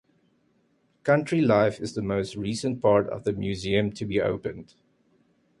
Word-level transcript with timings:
Country 1.03 1.41
Life 1.41 1.79
is 1.79 1.93
the 1.93 2.01
most 2.01 2.35
recent 2.35 2.81
part 2.81 3.07
of 3.09 3.23
the 3.23 3.33
museum 3.33 3.91
to 3.91 4.03
be 4.03 4.19
opened. 4.19 4.73